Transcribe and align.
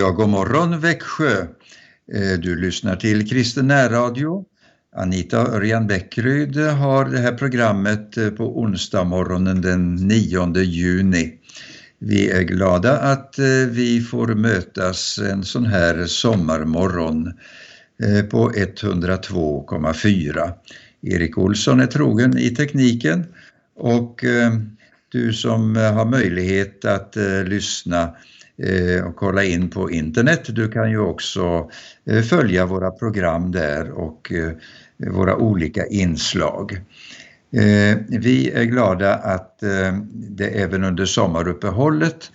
Ja, 0.00 0.10
god 0.10 0.28
morgon 0.28 0.80
Växjö. 0.80 1.40
Eh, 2.12 2.38
du 2.42 2.56
lyssnar 2.56 2.96
till 2.96 3.28
Kristen 3.28 3.66
närradio. 3.66 4.44
Anita 4.96 5.38
Örjan 5.38 5.86
Bäckryd 5.86 6.56
har 6.56 7.04
det 7.04 7.18
här 7.18 7.32
programmet 7.32 8.16
eh, 8.16 8.30
på 8.30 8.60
onsdag 8.60 9.04
morgonen 9.04 9.60
den 9.60 9.94
9 9.94 10.62
juni. 10.62 11.34
Vi 11.98 12.30
är 12.30 12.42
glada 12.42 12.98
att 12.98 13.38
eh, 13.38 13.44
vi 13.68 14.00
får 14.00 14.26
mötas 14.26 15.18
en 15.18 15.44
sån 15.44 15.66
här 15.66 16.06
sommarmorgon 16.06 17.32
på 18.30 18.50
102,4. 18.50 20.52
Erik 21.02 21.38
Olsson 21.38 21.80
är 21.80 21.86
trogen 21.86 22.38
i 22.38 22.50
tekniken 22.50 23.24
och 23.76 24.24
du 25.12 25.32
som 25.32 25.76
har 25.76 26.04
möjlighet 26.04 26.84
att 26.84 27.16
lyssna 27.46 28.14
Eh, 28.62 29.04
och 29.04 29.16
kolla 29.16 29.44
in 29.44 29.70
på 29.70 29.90
internet. 29.90 30.40
Du 30.48 30.68
kan 30.68 30.90
ju 30.90 30.98
också 30.98 31.70
eh, 32.04 32.22
följa 32.22 32.66
våra 32.66 32.90
program 32.90 33.52
där 33.52 33.90
och 33.90 34.32
eh, 34.32 34.52
våra 35.12 35.36
olika 35.36 35.86
inslag. 35.86 36.80
Vi 38.08 38.50
är 38.54 38.64
glada 38.64 39.14
att 39.14 39.58
det 40.12 40.46
även 40.46 40.84
under 40.84 41.04
sommaruppehållet 41.04 42.32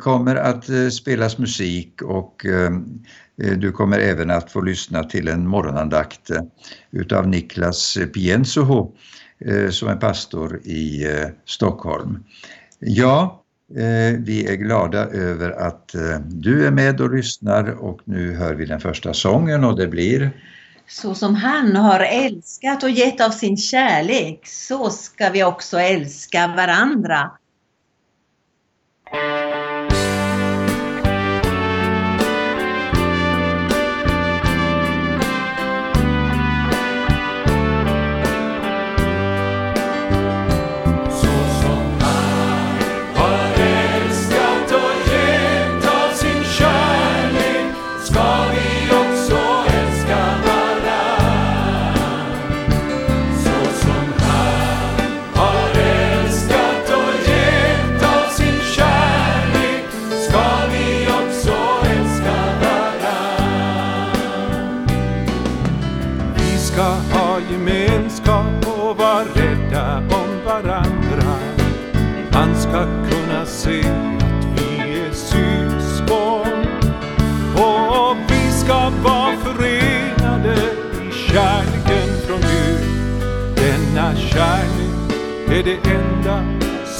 kommer 0.00 0.36
att 0.36 0.92
spelas 0.92 1.38
musik 1.38 2.02
och 2.02 2.46
du 3.36 3.72
kommer 3.72 3.98
även 3.98 4.30
att 4.30 4.52
få 4.52 4.60
lyssna 4.60 5.04
till 5.04 5.28
en 5.28 5.46
morgonandakt 5.46 6.30
utav 6.90 7.28
Niklas 7.28 7.98
Piensoho 8.14 8.92
som 9.70 9.88
är 9.88 9.96
pastor 9.96 10.56
i 10.56 11.06
Stockholm. 11.44 12.24
Ja, 12.78 13.39
Eh, 13.76 14.18
vi 14.18 14.46
är 14.52 14.54
glada 14.54 15.06
över 15.06 15.50
att 15.50 15.94
eh, 15.94 16.18
du 16.20 16.66
är 16.66 16.70
med 16.70 17.00
och 17.00 17.14
lyssnar 17.14 17.70
och 17.70 18.00
nu 18.04 18.36
hör 18.36 18.54
vi 18.54 18.66
den 18.66 18.80
första 18.80 19.14
sången 19.14 19.64
och 19.64 19.76
det 19.76 19.86
blir 19.86 20.30
Så 20.86 21.14
som 21.14 21.34
han 21.34 21.76
har 21.76 22.00
älskat 22.00 22.82
och 22.82 22.90
gett 22.90 23.20
av 23.20 23.30
sin 23.30 23.56
kärlek 23.56 24.46
så 24.46 24.90
ska 24.90 25.30
vi 25.30 25.44
också 25.44 25.78
älska 25.78 26.46
varandra. 26.46 27.30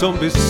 Som 0.00 0.18
består. 0.18 0.49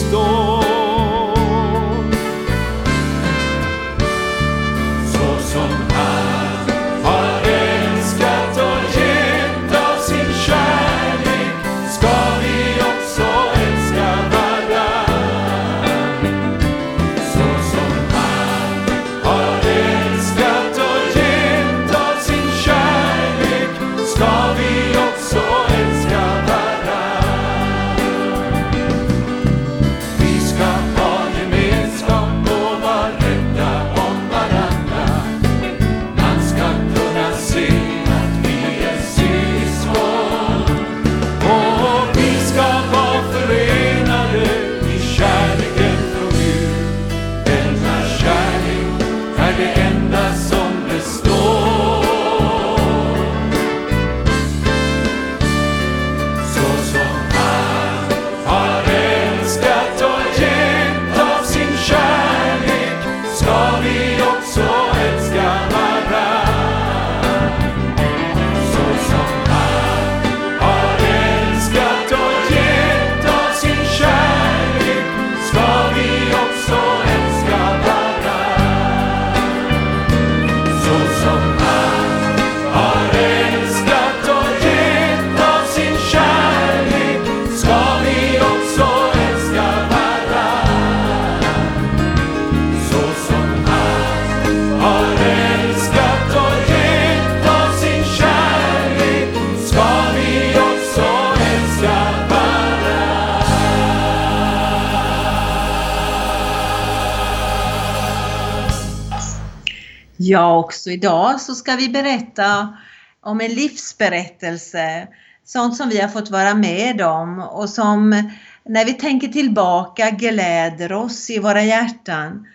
Också 110.60 110.90
idag 110.90 111.40
så 111.40 111.54
ska 111.54 111.76
vi 111.76 111.88
berätta 111.88 112.76
om 113.22 113.40
en 113.40 113.54
livsberättelse. 113.54 115.08
Sånt 115.44 115.76
som 115.76 115.88
vi 115.88 116.00
har 116.00 116.08
fått 116.08 116.30
vara 116.30 116.54
med 116.54 117.00
om 117.00 117.38
och 117.38 117.68
som 117.68 118.30
när 118.64 118.84
vi 118.84 118.92
tänker 118.92 119.28
tillbaka 119.28 120.10
gläder 120.10 120.92
oss 120.92 121.30
i 121.30 121.38
våra 121.38 121.62
hjärtan. 121.62 122.46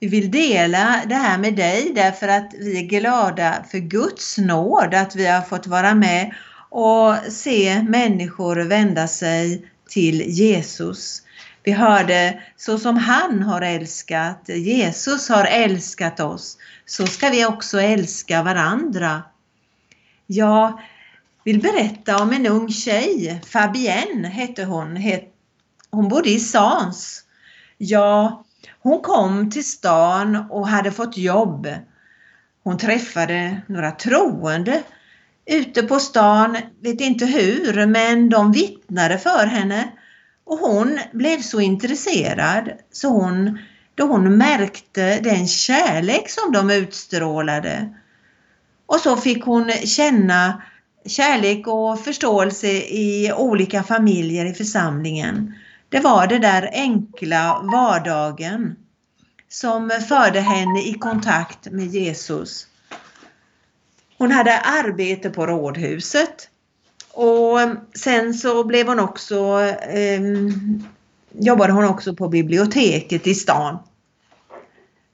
Vi 0.00 0.06
vill 0.06 0.30
dela 0.30 1.02
det 1.06 1.14
här 1.14 1.38
med 1.38 1.56
dig 1.56 1.92
därför 1.94 2.28
att 2.28 2.54
vi 2.58 2.78
är 2.78 2.86
glada 2.86 3.64
för 3.70 3.78
Guds 3.78 4.38
nåd 4.38 4.94
att 4.94 5.16
vi 5.16 5.26
har 5.26 5.42
fått 5.42 5.66
vara 5.66 5.94
med 5.94 6.34
och 6.70 7.14
se 7.32 7.82
människor 7.82 8.56
vända 8.56 9.08
sig 9.08 9.70
till 9.88 10.20
Jesus. 10.20 11.22
Vi 11.62 11.72
hörde 11.72 12.42
så 12.56 12.78
som 12.78 12.96
han 12.96 13.42
har 13.42 13.60
älskat, 13.62 14.48
Jesus 14.48 15.28
har 15.28 15.44
älskat 15.44 16.20
oss, 16.20 16.58
så 16.86 17.06
ska 17.06 17.28
vi 17.28 17.46
också 17.46 17.80
älska 17.80 18.42
varandra. 18.42 19.22
Jag 20.26 20.80
vill 21.44 21.60
berätta 21.60 22.22
om 22.22 22.32
en 22.32 22.46
ung 22.46 22.68
tjej, 22.68 23.42
Fabienne 23.46 24.28
hette 24.28 24.64
hon. 24.64 24.98
Hon 25.90 26.08
bodde 26.08 26.30
i 26.30 26.40
Sans. 26.40 27.24
Ja, 27.78 28.44
hon 28.80 29.00
kom 29.00 29.50
till 29.50 29.64
stan 29.64 30.36
och 30.50 30.68
hade 30.68 30.92
fått 30.92 31.16
jobb. 31.16 31.68
Hon 32.62 32.78
träffade 32.78 33.60
några 33.66 33.90
troende 33.90 34.82
ute 35.46 35.82
på 35.82 35.98
stan, 35.98 36.56
vet 36.80 37.00
inte 37.00 37.26
hur, 37.26 37.86
men 37.86 38.28
de 38.28 38.52
vittnade 38.52 39.18
för 39.18 39.46
henne 39.46 39.88
och 40.48 40.58
hon 40.58 41.00
blev 41.12 41.42
så 41.42 41.60
intresserad 41.60 42.70
så 42.92 43.08
hon 43.08 43.58
då 43.94 44.04
hon 44.04 44.36
märkte 44.36 45.20
den 45.20 45.48
kärlek 45.48 46.30
som 46.30 46.52
de 46.52 46.70
utstrålade. 46.70 47.94
Och 48.86 49.00
så 49.00 49.16
fick 49.16 49.44
hon 49.44 49.70
känna 49.70 50.62
kärlek 51.06 51.66
och 51.66 52.00
förståelse 52.00 52.68
i 52.76 53.32
olika 53.36 53.82
familjer 53.82 54.44
i 54.44 54.54
församlingen. 54.54 55.54
Det 55.88 56.00
var 56.00 56.26
det 56.26 56.38
där 56.38 56.70
enkla 56.72 57.60
vardagen 57.72 58.76
som 59.48 59.90
förde 60.08 60.40
henne 60.40 60.82
i 60.82 60.94
kontakt 60.94 61.70
med 61.70 61.86
Jesus. 61.86 62.66
Hon 64.18 64.30
hade 64.30 64.58
arbete 64.58 65.30
på 65.30 65.46
rådhuset 65.46 66.48
och 67.18 67.58
sen 67.94 68.34
så 68.34 68.64
blev 68.64 68.88
hon 68.88 69.00
också, 69.00 69.60
eh, 69.90 70.20
jobbade 71.32 71.72
hon 71.72 71.84
också 71.84 72.14
på 72.14 72.28
biblioteket 72.28 73.26
i 73.26 73.34
stan. 73.34 73.78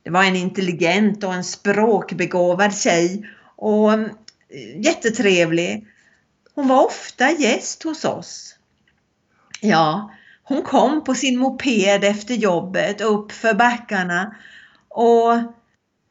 Det 0.03 0.11
var 0.11 0.25
en 0.25 0.37
intelligent 0.37 1.25
och 1.25 1.35
en 1.35 1.45
språkbegåvad 1.45 2.75
tjej 2.75 3.29
och 3.57 3.93
eh, 3.93 4.09
jättetrevlig. 4.77 5.87
Hon 6.55 6.69
var 6.69 6.85
ofta 6.85 7.31
gäst 7.31 7.83
hos 7.83 8.05
oss. 8.05 8.57
Ja, 9.61 10.11
hon 10.43 10.63
kom 10.63 11.05
på 11.05 11.15
sin 11.15 11.39
moped 11.39 12.05
efter 12.05 12.35
jobbet 12.35 13.01
upp 13.01 13.33
för 13.33 13.55
backarna 13.55 14.37
och 14.89 15.39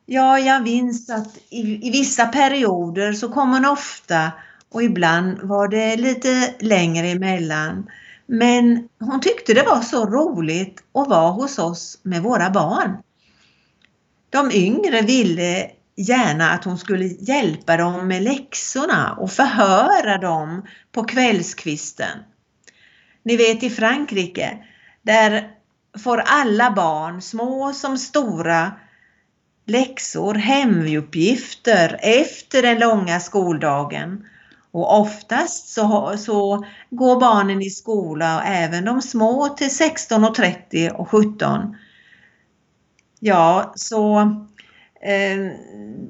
ja, 0.06 0.40
jag 0.40 0.64
minns 0.64 1.10
att 1.10 1.38
i, 1.50 1.88
i 1.88 1.92
vissa 1.92 2.26
perioder 2.26 3.14
så 3.14 3.30
kom 3.30 3.54
hon 3.54 3.66
ofta 3.66 4.32
och 4.74 4.84
ibland 4.84 5.42
var 5.42 5.68
det 5.68 5.96
lite 5.96 6.54
längre 6.60 7.08
emellan. 7.08 7.90
Men 8.26 8.90
hon 9.00 9.22
tyckte 9.22 9.54
det 9.54 9.64
var 9.64 9.82
så 9.82 10.06
roligt 10.06 10.84
att 10.94 11.08
vara 11.08 11.32
hos 11.32 11.60
oss 11.60 12.00
med 12.04 12.22
våra 12.22 12.50
barn. 12.50 12.98
De 14.30 14.52
yngre 14.52 15.02
ville 15.02 15.72
gärna 15.96 16.50
att 16.50 16.64
hon 16.64 16.78
skulle 16.78 17.06
hjälpa 17.06 17.78
dem 17.78 18.08
med 18.08 18.24
läxorna 18.24 19.14
och 19.20 19.32
förhöra 19.32 20.18
dem 20.18 20.68
på 20.92 21.04
kvällskvisten. 21.04 22.20
Ni 23.24 23.38
vet 23.38 23.64
i 23.64 23.70
Frankrike, 23.70 24.58
där 25.02 25.52
får 26.04 26.18
alla 26.26 26.72
barn, 26.72 27.22
små 27.22 27.74
som 27.74 27.98
stora, 27.98 28.72
läxor, 29.66 30.34
hemuppgifter 30.34 32.00
efter 32.02 32.62
den 32.62 32.80
långa 32.80 33.20
skoldagen. 33.20 34.26
Och 34.74 35.00
oftast 35.00 35.68
så, 35.74 36.16
så 36.18 36.66
går 36.90 37.20
barnen 37.20 37.62
i 37.62 37.70
skola, 37.70 38.38
och 38.38 38.46
även 38.46 38.86
de 38.86 39.02
små, 39.02 39.50
till 39.50 39.68
16.30 39.68 40.92
och 40.92 41.10
17. 41.10 41.76
Ja, 43.20 43.74
så 43.76 44.20
eh, 45.02 45.52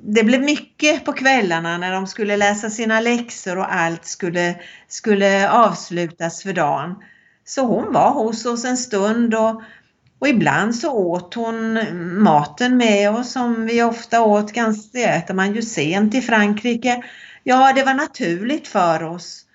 det 0.03 0.23
blev 0.23 0.41
mycket 0.41 1.05
på 1.05 1.13
kvällarna 1.13 1.77
när 1.77 1.93
de 1.93 2.07
skulle 2.07 2.37
läsa 2.37 2.69
sina 2.69 2.99
läxor 2.99 3.57
och 3.57 3.75
allt 3.75 4.05
skulle, 4.05 4.55
skulle 4.87 5.49
avslutas 5.49 6.43
för 6.43 6.53
dagen. 6.53 6.95
Så 7.45 7.65
hon 7.65 7.93
var 7.93 8.11
hos 8.11 8.45
oss 8.45 8.65
en 8.65 8.77
stund 8.77 9.35
och, 9.35 9.61
och 10.19 10.27
ibland 10.27 10.75
så 10.75 10.91
åt 10.91 11.33
hon 11.33 11.79
maten 12.23 12.77
med 12.77 13.11
oss 13.11 13.31
som 13.31 13.65
vi 13.65 13.83
ofta 13.83 14.21
åt, 14.21 14.51
ganska, 14.51 14.89
det 14.93 15.03
äter 15.03 15.33
man 15.33 15.55
ju 15.55 15.61
sent 15.61 16.15
i 16.15 16.21
Frankrike. 16.21 17.03
Ja, 17.45 17.73
det 17.73 17.83
var 17.83 17.93
naturligt 17.93 18.67
för 18.67 19.03
oss 19.03 19.45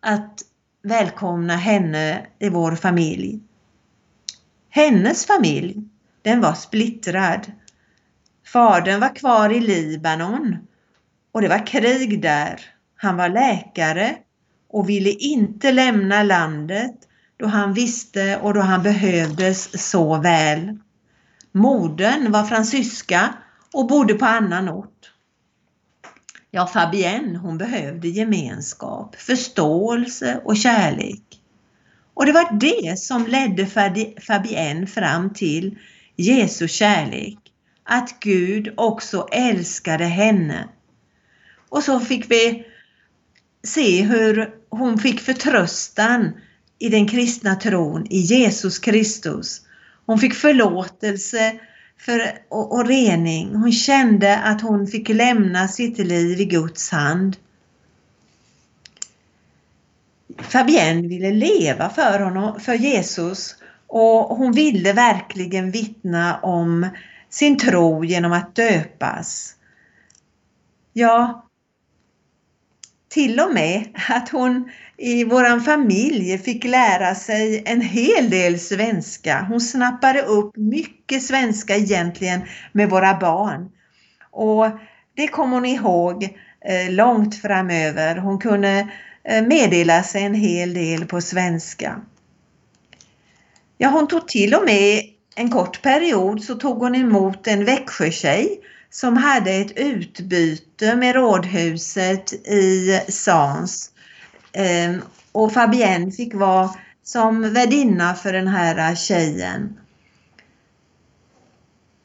att 0.00 0.40
välkomna 0.82 1.56
henne 1.56 2.26
i 2.38 2.48
vår 2.48 2.72
familj. 2.72 3.40
Hennes 4.70 5.26
familj, 5.26 5.76
den 6.22 6.40
var 6.40 6.54
splittrad. 6.54 7.52
Fadern 8.46 9.00
var 9.00 9.16
kvar 9.16 9.50
i 9.50 9.60
Libanon 9.60 10.56
och 11.32 11.42
det 11.42 11.48
var 11.48 11.66
krig 11.66 12.22
där. 12.22 12.60
Han 12.96 13.16
var 13.16 13.28
läkare 13.28 14.16
och 14.68 14.88
ville 14.88 15.10
inte 15.10 15.72
lämna 15.72 16.22
landet 16.22 16.96
då 17.36 17.46
han 17.46 17.72
visste 17.74 18.38
och 18.38 18.54
då 18.54 18.60
han 18.60 18.82
behövdes 18.82 19.90
så 19.90 20.16
väl. 20.18 20.78
Modern 21.52 22.32
var 22.32 22.44
fransyska 22.44 23.34
och 23.72 23.86
bodde 23.86 24.14
på 24.14 24.26
annan 24.26 24.68
ort. 24.68 24.95
Ja, 26.56 26.66
Fabienne, 26.66 27.38
hon 27.38 27.58
behövde 27.58 28.08
gemenskap, 28.08 29.16
förståelse 29.16 30.40
och 30.44 30.56
kärlek. 30.56 31.22
Och 32.14 32.26
det 32.26 32.32
var 32.32 32.58
det 32.60 32.98
som 32.98 33.26
ledde 33.26 33.66
Fabienne 34.20 34.86
fram 34.86 35.32
till 35.34 35.78
Jesu 36.16 36.68
kärlek. 36.68 37.38
Att 37.84 38.20
Gud 38.20 38.74
också 38.76 39.28
älskade 39.32 40.04
henne. 40.04 40.68
Och 41.68 41.82
så 41.82 42.00
fick 42.00 42.30
vi 42.30 42.66
se 43.64 44.02
hur 44.02 44.54
hon 44.70 44.98
fick 44.98 45.20
förtröstan 45.20 46.32
i 46.78 46.88
den 46.88 47.08
kristna 47.08 47.54
tron, 47.54 48.06
i 48.10 48.18
Jesus 48.18 48.78
Kristus. 48.78 49.60
Hon 50.06 50.18
fick 50.18 50.34
förlåtelse 50.34 51.60
för, 51.98 52.38
och, 52.48 52.72
och 52.72 52.86
rening. 52.86 53.54
Hon 53.54 53.72
kände 53.72 54.38
att 54.38 54.60
hon 54.60 54.86
fick 54.86 55.08
lämna 55.08 55.68
sitt 55.68 55.98
liv 55.98 56.40
i 56.40 56.44
Guds 56.44 56.90
hand. 56.90 57.36
Fabienne 60.38 61.08
ville 61.08 61.30
leva 61.30 61.90
för 61.90 62.20
honom, 62.20 62.60
för 62.60 62.74
Jesus 62.74 63.56
och 63.86 64.36
hon 64.36 64.52
ville 64.52 64.92
verkligen 64.92 65.70
vittna 65.70 66.40
om 66.40 66.88
sin 67.28 67.58
tro 67.58 68.04
genom 68.04 68.32
att 68.32 68.54
döpas. 68.54 69.54
Ja, 70.92 71.45
till 73.16 73.40
och 73.40 73.54
med 73.54 73.84
att 74.08 74.28
hon 74.28 74.70
i 74.96 75.24
våran 75.24 75.60
familj 75.60 76.38
fick 76.38 76.64
lära 76.64 77.14
sig 77.14 77.62
en 77.66 77.80
hel 77.80 78.30
del 78.30 78.60
svenska. 78.60 79.46
Hon 79.48 79.60
snappade 79.60 80.22
upp 80.22 80.56
mycket 80.56 81.22
svenska 81.22 81.76
egentligen 81.76 82.40
med 82.72 82.90
våra 82.90 83.18
barn. 83.18 83.70
Och 84.30 84.66
det 85.14 85.28
kom 85.28 85.52
hon 85.52 85.64
ihåg 85.64 86.24
eh, 86.64 86.90
långt 86.90 87.40
framöver. 87.40 88.16
Hon 88.16 88.38
kunde 88.38 88.88
eh, 89.24 89.46
meddela 89.46 90.02
sig 90.02 90.22
en 90.22 90.34
hel 90.34 90.74
del 90.74 91.06
på 91.06 91.20
svenska. 91.20 92.00
Ja, 93.78 93.88
hon 93.88 94.08
tog 94.08 94.28
till 94.28 94.54
och 94.54 94.64
med 94.64 95.02
en 95.36 95.50
kort 95.50 95.82
period 95.82 96.42
så 96.42 96.54
tog 96.54 96.78
hon 96.78 96.94
emot 96.94 97.46
en 97.46 97.64
Växjötjej 97.64 98.60
som 98.90 99.16
hade 99.16 99.50
ett 99.50 99.78
utbyte 99.78 100.96
med 100.96 101.14
rådhuset 101.14 102.32
i 102.32 103.00
Sans. 103.08 103.90
Ehm, 104.52 105.02
och 105.32 105.52
Fabienne 105.52 106.12
fick 106.12 106.34
vara 106.34 106.70
som 107.04 107.52
värdinna 107.52 108.14
för 108.14 108.32
den 108.32 108.48
här 108.48 108.94
tjejen. 108.94 109.80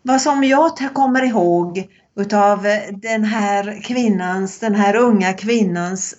Vad 0.01 0.21
som 0.21 0.43
jag 0.43 0.77
kommer 0.93 1.23
ihåg 1.23 1.87
utav 2.15 2.63
den 2.91 3.23
här 3.23 3.81
kvinnans, 3.83 4.59
den 4.59 4.75
här 4.75 4.95
unga 4.95 5.33
kvinnans 5.33 6.15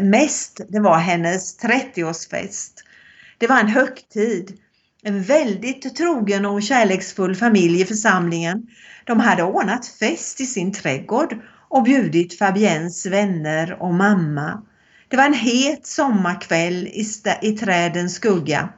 mest, 0.00 0.60
det 0.68 0.80
var 0.80 0.98
hennes 0.98 1.58
30-årsfest. 1.58 2.72
Det 3.38 3.46
var 3.46 3.60
en 3.60 3.68
högtid. 3.68 4.58
En 5.06 5.22
väldigt 5.22 5.96
trogen 5.96 6.46
och 6.46 6.62
kärleksfull 6.62 7.36
familj 7.36 7.80
i 7.80 7.84
församlingen 7.84 8.66
de 9.04 9.20
hade 9.20 9.42
ordnat 9.42 9.86
fest 9.86 10.40
i 10.40 10.46
sin 10.46 10.72
trädgård 10.72 11.36
och 11.68 11.82
bjudit 11.82 12.38
Fabiens 12.38 13.06
vänner 13.06 13.82
och 13.82 13.94
mamma. 13.94 14.62
Det 15.08 15.16
var 15.16 15.24
en 15.24 15.34
het 15.34 15.86
sommarkväll 15.86 16.86
i, 16.86 17.06
i 17.42 17.52
trädens 17.52 18.14
skugga. 18.14 18.68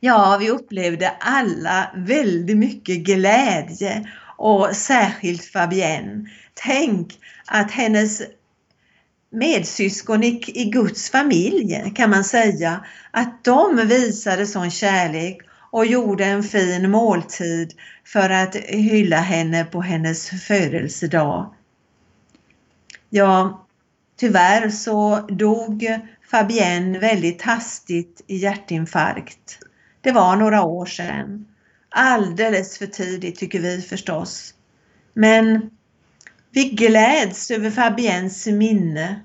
Ja, 0.00 0.36
vi 0.40 0.50
upplevde 0.50 1.12
alla 1.20 1.90
väldigt 1.96 2.56
mycket 2.56 2.98
glädje 2.98 4.04
och 4.36 4.76
särskilt 4.76 5.44
Fabienne. 5.44 6.30
Tänk 6.54 7.18
att 7.46 7.70
hennes 7.70 8.22
medsyskon 9.36 10.24
i, 10.24 10.42
i 10.46 10.64
Guds 10.64 11.10
familj 11.10 11.92
kan 11.94 12.10
man 12.10 12.24
säga, 12.24 12.84
att 13.10 13.44
de 13.44 13.76
visade 13.76 14.46
sån 14.46 14.70
kärlek 14.70 15.38
och 15.70 15.86
gjorde 15.86 16.24
en 16.24 16.42
fin 16.42 16.90
måltid 16.90 17.72
för 18.04 18.30
att 18.30 18.56
hylla 18.56 19.16
henne 19.16 19.64
på 19.64 19.80
hennes 19.82 20.30
födelsedag. 20.30 21.54
Ja, 23.10 23.66
tyvärr 24.16 24.70
så 24.70 25.16
dog 25.16 25.86
Fabienne 26.30 26.98
väldigt 26.98 27.42
hastigt 27.42 28.24
i 28.26 28.36
hjärtinfarkt. 28.36 29.58
Det 30.00 30.12
var 30.12 30.36
några 30.36 30.62
år 30.62 30.86
sedan. 30.86 31.46
Alldeles 31.88 32.78
för 32.78 32.86
tidigt 32.86 33.36
tycker 33.36 33.60
vi 33.60 33.82
förstås. 33.82 34.54
Men 35.14 35.70
vi 36.50 36.64
gläds 36.64 37.50
över 37.50 37.70
Fabiennes 37.70 38.46
minne. 38.46 39.20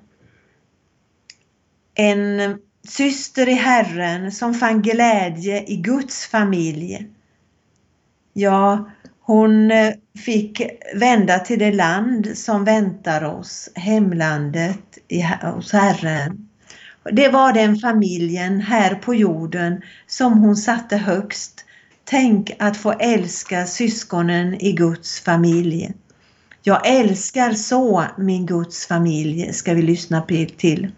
En 2.01 2.57
syster 2.87 3.49
i 3.49 3.53
Herren 3.53 4.31
som 4.31 4.53
fann 4.53 4.81
glädje 4.81 5.63
i 5.67 5.75
Guds 5.75 6.25
familj. 6.25 7.07
Ja, 8.33 8.89
hon 9.21 9.71
eh, 9.71 9.93
fick 10.25 10.61
vända 10.95 11.39
till 11.39 11.59
det 11.59 11.71
land 11.71 12.37
som 12.37 12.63
väntar 12.63 13.23
oss, 13.23 13.69
hemlandet 13.75 14.97
hos 15.41 15.73
Herren. 15.73 16.49
Det 17.11 17.29
var 17.29 17.53
den 17.53 17.77
familjen 17.77 18.61
här 18.61 18.95
på 18.95 19.15
jorden 19.15 19.81
som 20.07 20.33
hon 20.39 20.55
satte 20.55 20.97
högst. 20.97 21.65
Tänk 22.03 22.51
att 22.59 22.77
få 22.77 22.91
älska 22.91 23.65
syskonen 23.65 24.53
i 24.61 24.71
Guds 24.71 25.19
familj. 25.19 25.93
Jag 26.63 26.87
älskar 26.87 27.51
så 27.51 28.05
min 28.17 28.45
Guds 28.45 28.87
familj, 28.87 29.53
ska 29.53 29.73
vi 29.73 29.81
lyssna 29.81 30.21
till. 30.57 30.91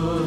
good. 0.00 0.23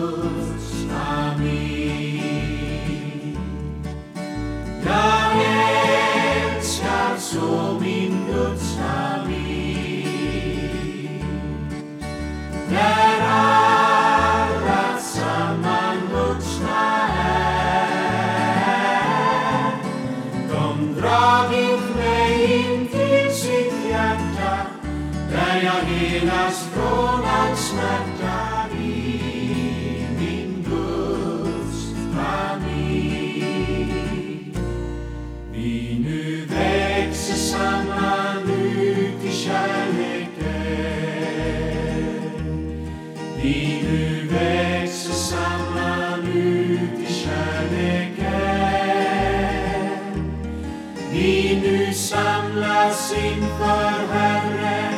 för 53.58 54.14
Herren 54.14 54.94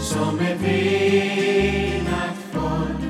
som 0.00 0.38
ett 0.40 0.62
enat 0.64 2.36
folk. 2.52 3.02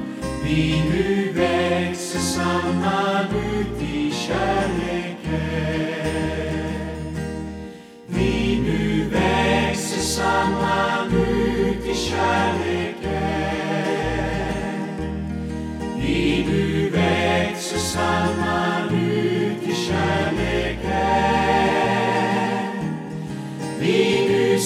Vi 0.44 0.84
nu 0.90 1.32
växer 1.32 2.18
samman 2.18 3.26
ut 3.52 3.82
i 3.82 4.10
kärleken. 4.10 5.16
Vi 8.06 8.60
nu 8.62 9.08
växer 9.10 10.00
samman 10.00 11.14
ut 11.14 11.86
i 11.86 11.94
kärleken. 11.94 12.96
Vi 15.96 16.46
nu 16.48 16.90
växer 16.90 17.78
samman 17.78 18.95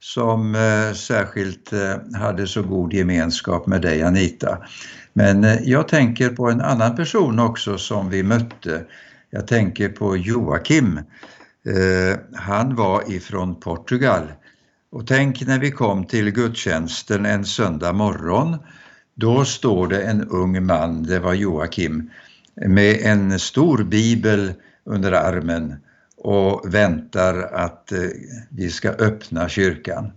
som 0.00 0.54
eh, 0.54 0.94
särskilt 0.94 1.72
eh, 1.72 2.18
hade 2.20 2.46
så 2.46 2.62
god 2.62 2.92
gemenskap 2.92 3.66
med 3.66 3.82
dig 3.82 4.02
Anita. 4.02 4.58
Men 5.12 5.44
eh, 5.44 5.58
jag 5.62 5.88
tänker 5.88 6.28
på 6.28 6.50
en 6.50 6.60
annan 6.60 6.96
person 6.96 7.38
också 7.38 7.78
som 7.78 8.10
vi 8.10 8.22
mötte. 8.22 8.84
Jag 9.30 9.46
tänker 9.46 9.88
på 9.88 10.16
Joakim. 10.16 10.96
Eh, 11.66 12.18
han 12.34 12.74
var 12.74 13.12
ifrån 13.12 13.60
Portugal. 13.60 14.22
Och 14.92 15.06
tänk 15.06 15.46
när 15.46 15.58
vi 15.58 15.70
kom 15.70 16.04
till 16.04 16.30
gudstjänsten 16.30 17.26
en 17.26 17.44
söndag 17.44 17.92
morgon. 17.92 18.56
Då 19.14 19.44
står 19.44 19.88
det 19.88 20.02
en 20.02 20.28
ung 20.28 20.66
man, 20.66 21.02
det 21.02 21.18
var 21.18 21.34
Joakim, 21.34 22.10
med 22.66 23.00
en 23.02 23.38
stor 23.38 23.84
bibel 23.84 24.52
under 24.84 25.12
armen 25.12 25.76
och 26.20 26.74
väntar 26.74 27.42
att 27.42 27.92
eh, 27.92 27.98
vi 28.48 28.70
ska 28.70 28.90
öppna 28.90 29.48
kyrkan. 29.48 30.12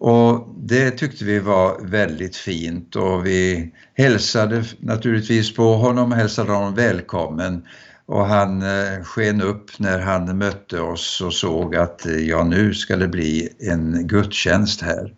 Och 0.00 0.48
det 0.56 0.90
tyckte 0.90 1.24
vi 1.24 1.38
var 1.38 1.80
väldigt 1.80 2.36
fint 2.36 2.96
och 2.96 3.26
vi 3.26 3.72
hälsade 3.94 4.64
naturligtvis 4.78 5.54
på 5.54 5.74
honom, 5.74 6.12
hälsade 6.12 6.52
honom 6.52 6.74
välkommen 6.74 7.66
och 8.06 8.26
han 8.26 8.62
eh, 8.62 9.02
sken 9.04 9.42
upp 9.42 9.78
när 9.78 9.98
han 9.98 10.38
mötte 10.38 10.80
oss 10.80 11.20
och 11.20 11.32
såg 11.32 11.76
att 11.76 12.06
eh, 12.06 12.16
ja, 12.16 12.44
nu 12.44 12.74
ska 12.74 12.96
det 12.96 13.08
bli 13.08 13.48
en 13.58 14.06
gudstjänst 14.06 14.82
här. 14.82 15.14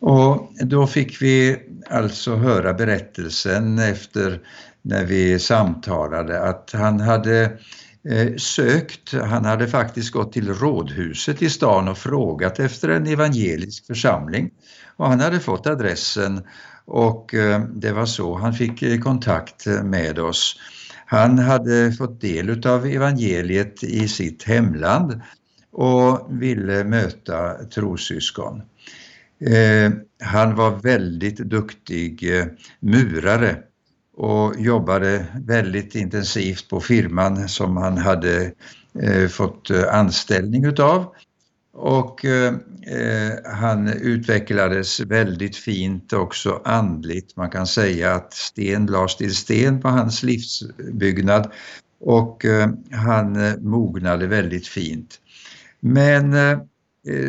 Och 0.00 0.52
då 0.62 0.86
fick 0.86 1.22
vi 1.22 1.56
alltså 1.90 2.34
höra 2.34 2.74
berättelsen 2.74 3.78
efter 3.78 4.40
när 4.82 5.04
vi 5.04 5.38
samtalade 5.38 6.42
att 6.42 6.70
han 6.74 7.00
hade 7.00 7.44
Eh, 7.44 7.50
Eh, 8.10 8.36
sökt. 8.36 9.12
Han 9.12 9.44
hade 9.44 9.68
faktiskt 9.68 10.12
gått 10.12 10.32
till 10.32 10.54
rådhuset 10.54 11.42
i 11.42 11.50
stan 11.50 11.88
och 11.88 11.98
frågat 11.98 12.60
efter 12.60 12.88
en 12.88 13.06
evangelisk 13.06 13.86
församling. 13.86 14.50
Och 14.96 15.08
han 15.08 15.20
hade 15.20 15.40
fått 15.40 15.66
adressen 15.66 16.42
och 16.84 17.34
eh, 17.34 17.60
det 17.60 17.92
var 17.92 18.06
så 18.06 18.34
han 18.34 18.54
fick 18.54 18.82
eh, 18.82 19.00
kontakt 19.00 19.66
med 19.82 20.18
oss. 20.18 20.60
Han 21.06 21.38
hade 21.38 21.92
fått 21.92 22.20
del 22.20 22.66
av 22.66 22.86
evangeliet 22.86 23.84
i 23.84 24.08
sitt 24.08 24.42
hemland 24.42 25.20
och 25.72 26.26
ville 26.30 26.84
möta 26.84 27.54
trossyskon. 27.54 28.62
Han 30.22 30.56
var 30.56 30.70
väldigt 30.70 31.36
duktig 31.36 32.30
murare 32.80 33.56
och 34.16 34.60
jobbade 34.60 35.26
väldigt 35.34 35.94
intensivt 35.94 36.68
på 36.68 36.80
firman 36.80 37.48
som 37.48 37.76
han 37.76 37.98
hade 37.98 38.52
eh, 39.02 39.28
fått 39.28 39.70
eh, 39.70 39.94
anställning 39.94 40.64
utav. 40.64 41.06
Och 41.72 42.24
eh, 42.24 42.54
eh, 42.86 43.52
han 43.54 43.88
utvecklades 43.88 45.00
väldigt 45.00 45.56
fint 45.56 46.12
också 46.12 46.60
andligt. 46.64 47.36
Man 47.36 47.50
kan 47.50 47.66
säga 47.66 48.14
att 48.14 48.32
sten 48.32 48.86
lades 48.86 49.16
till 49.16 49.34
sten 49.34 49.80
på 49.80 49.88
hans 49.88 50.22
livsbyggnad 50.22 51.52
och 52.00 52.44
eh, 52.44 52.68
han 52.90 53.46
eh, 53.46 53.56
mognade 53.56 54.26
väldigt 54.26 54.66
fint. 54.66 55.20
Men 55.80 56.34
eh, 56.34 56.58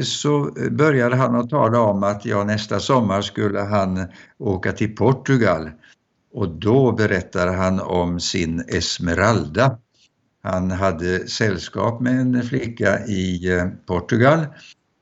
så 0.03 0.51
började 0.71 1.15
han 1.15 1.35
att 1.35 1.49
tala 1.49 1.79
om 1.79 2.03
att 2.03 2.25
ja, 2.25 2.43
nästa 2.43 2.79
sommar 2.79 3.21
skulle 3.21 3.59
han 3.59 4.07
åka 4.37 4.71
till 4.71 4.95
Portugal 4.95 5.69
och 6.35 6.49
då 6.49 6.91
berättar 6.91 7.53
han 7.53 7.79
om 7.79 8.19
sin 8.19 8.63
Esmeralda. 8.67 9.77
Han 10.43 10.71
hade 10.71 11.27
sällskap 11.27 12.01
med 12.01 12.19
en 12.19 12.43
flicka 12.43 13.05
i 13.05 13.51
eh, 13.51 13.67
Portugal 13.85 14.45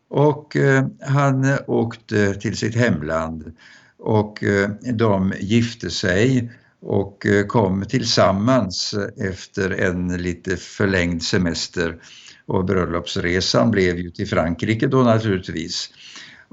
och 0.10 0.56
eh, 0.56 0.88
han 1.02 1.58
åkte 1.68 2.34
till 2.34 2.58
sitt 2.58 2.76
hemland 2.76 3.56
och 4.00 4.44
eh, 4.44 4.70
de 4.94 5.34
gifte 5.40 5.90
sig 5.90 6.52
och 6.82 7.26
kom 7.48 7.86
tillsammans 7.86 8.96
efter 9.18 9.70
en 9.70 10.18
lite 10.18 10.58
förlängd 10.58 11.24
semester 11.24 11.96
och 12.46 12.66
bröllopsresan 12.66 13.72
blev 13.72 13.98
ju 13.98 14.12
till 14.12 14.28
Frankrike 14.28 14.88
då 14.88 15.04
naturligtvis. 15.04 15.90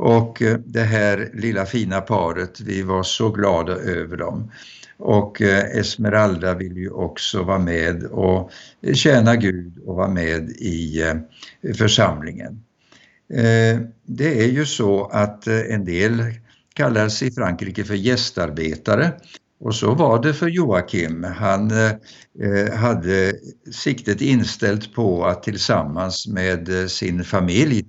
Och 0.03 0.43
eh, 0.43 0.59
det 0.59 0.83
här 0.83 1.31
lilla 1.35 1.67
fina 1.67 2.01
paret, 2.01 2.61
vi 2.61 2.83
var 2.83 3.03
så 3.03 3.31
glada 3.31 3.73
över 3.73 4.17
dem. 4.17 4.53
Och 4.97 5.43
eh, 5.43 5.79
Esmeralda 5.79 6.55
vill 6.55 6.77
ju 6.77 6.91
också 6.91 7.43
vara 7.43 7.59
med 7.59 8.05
och 8.05 8.51
eh, 8.83 8.95
tjäna 8.95 9.37
Gud 9.37 9.79
och 9.87 9.97
vara 9.97 10.09
med 10.09 10.51
i 10.51 11.03
församlingen. 11.79 12.65
Det 14.07 14.45
är 14.45 14.49
ju 14.49 14.67
så 14.67 15.07
att 15.07 15.47
en 15.47 15.85
del 15.85 16.25
kallas 16.75 17.23
i 17.23 17.31
Frankrike 17.31 17.85
för 17.85 17.95
gästarbetare 17.95 19.13
och 19.61 19.75
så 19.75 19.95
var 19.95 20.23
det 20.23 20.35
för 20.35 20.49
Joakim. 20.49 21.25
Han 21.25 21.71
hade 22.73 23.33
siktet 23.73 24.21
inställt 24.21 24.95
på 24.95 25.25
att 25.25 25.43
tillsammans 25.43 26.27
med 26.27 26.91
sin 26.91 27.25
familj 27.25 27.85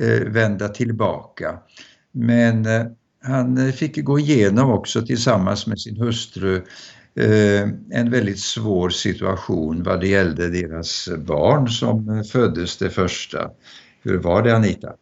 Eh, 0.00 0.20
vända 0.20 0.68
tillbaka. 0.68 1.58
Men 2.12 2.66
eh, 2.66 2.86
han 3.22 3.66
eh, 3.66 3.72
fick 3.72 4.04
gå 4.04 4.18
igenom 4.18 4.70
också 4.70 5.06
tillsammans 5.06 5.66
med 5.66 5.80
sin 5.80 5.96
hustru 5.96 6.62
en 7.90 8.10
väldigt 8.10 8.38
svår 8.38 8.90
situation 8.90 9.82
vad 9.82 10.00
det 10.00 10.08
gällde 10.08 10.48
deras 10.48 11.08
barn 11.18 11.68
som 11.68 12.24
föddes 12.32 12.76
det 12.76 12.90
första. 12.90 13.50
Hur 14.02 14.18
var 14.18 14.42
det 14.42 14.56
Anita? 14.56 14.92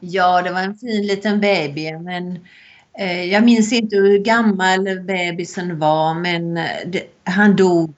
Ja, 0.00 0.42
det 0.42 0.50
var 0.50 0.60
en 0.60 0.74
fin 0.74 1.06
liten 1.06 1.40
baby 1.40 1.92
men 1.98 2.38
jag 3.30 3.44
minns 3.44 3.72
inte 3.72 3.96
hur 3.96 4.18
gammal 4.18 5.00
bebisen 5.00 5.78
var 5.78 6.14
men 6.14 6.58
han 7.24 7.56
dog 7.56 7.94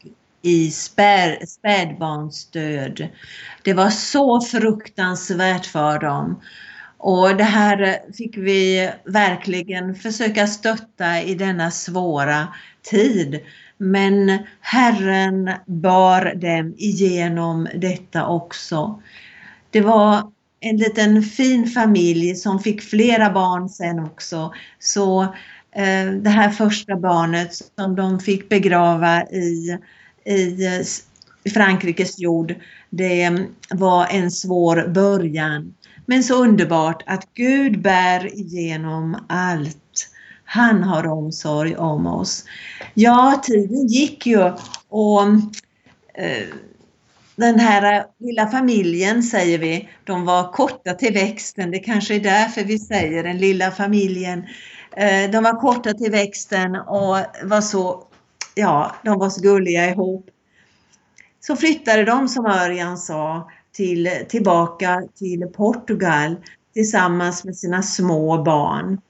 i 0.46 0.70
spär, 0.70 1.46
spädbarnsdöd. 1.46 3.08
Det 3.62 3.74
var 3.74 3.90
så 3.90 4.40
fruktansvärt 4.40 5.66
för 5.66 5.98
dem. 5.98 6.40
Och 6.98 7.36
det 7.36 7.44
här 7.44 7.98
fick 8.16 8.36
vi 8.36 8.90
verkligen 9.04 9.94
försöka 9.94 10.46
stötta 10.46 11.22
i 11.22 11.34
denna 11.34 11.70
svåra 11.70 12.48
tid. 12.90 13.40
Men 13.78 14.38
Herren 14.60 15.50
bar 15.66 16.34
dem 16.34 16.74
igenom 16.78 17.68
detta 17.74 18.26
också. 18.26 19.02
Det 19.70 19.80
var 19.80 20.32
en 20.60 20.76
liten 20.76 21.22
fin 21.22 21.66
familj 21.66 22.34
som 22.34 22.58
fick 22.58 22.82
flera 22.82 23.30
barn 23.30 23.68
sen 23.68 24.00
också. 24.00 24.52
Så 24.78 25.22
eh, 25.72 26.06
det 26.22 26.30
här 26.30 26.50
första 26.50 26.96
barnet 26.96 27.54
som 27.54 27.96
de 27.96 28.20
fick 28.20 28.48
begrava 28.48 29.22
i, 29.22 29.78
i, 30.26 30.84
Frankrikes 31.54 32.18
jord, 32.18 32.54
det 32.90 33.46
var 33.70 34.06
en 34.06 34.30
svår 34.30 34.88
början. 34.88 35.74
Men 36.06 36.24
så 36.24 36.44
underbart 36.44 37.02
att 37.06 37.28
Gud 37.34 37.82
bär 37.82 38.34
igenom 38.34 39.16
allt. 39.28 40.08
Han 40.44 40.82
har 40.82 41.06
omsorg 41.06 41.76
om 41.76 42.06
oss. 42.06 42.44
Ja, 42.94 43.42
tiden 43.44 43.86
gick 43.86 44.26
ju 44.26 44.52
och 44.88 45.22
eh, 46.14 46.46
den 47.36 47.60
här 47.60 48.04
lilla 48.18 48.46
familjen 48.46 49.22
säger 49.22 49.58
vi, 49.58 49.88
de 50.04 50.24
var 50.24 50.52
korta 50.52 50.94
till 50.94 51.14
växten. 51.14 51.70
Det 51.70 51.78
kanske 51.78 52.14
är 52.14 52.20
därför 52.20 52.64
vi 52.64 52.78
säger 52.78 53.22
den 53.22 53.38
lilla 53.38 53.70
familjen. 53.70 54.44
Eh, 54.96 55.30
de 55.30 55.44
var 55.44 55.60
korta 55.60 55.92
till 55.92 56.10
växten 56.10 56.76
och 56.76 57.16
var 57.42 57.60
så, 57.60 58.06
ja, 58.56 58.96
de 59.04 59.18
var 59.18 59.30
så 59.30 59.40
gulliga 59.40 59.90
ihop. 59.90 60.26
Så 61.40 61.56
flyttade 61.56 62.04
de, 62.04 62.28
som 62.28 62.46
Örjan 62.46 62.98
sa, 62.98 63.50
till, 63.72 64.10
tillbaka 64.28 65.02
till 65.14 65.46
Portugal 65.56 66.36
tillsammans 66.74 67.44
med 67.44 67.56
sina 67.56 67.82
små 67.82 68.42
barn. 68.42 69.00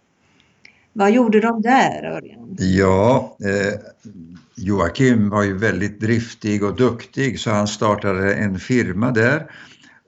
Vad 0.92 1.10
gjorde 1.10 1.40
de 1.40 1.62
där, 1.62 2.04
Örjan? 2.04 2.56
Ja, 2.58 3.36
eh, 3.44 3.80
Joakim 4.54 5.30
var 5.30 5.42
ju 5.42 5.58
väldigt 5.58 6.00
driftig 6.00 6.64
och 6.64 6.76
duktig 6.76 7.40
så 7.40 7.50
han 7.50 7.68
startade 7.68 8.34
en 8.34 8.58
firma 8.58 9.10
där 9.10 9.50